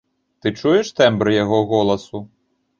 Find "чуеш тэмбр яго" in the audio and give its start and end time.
0.61-1.63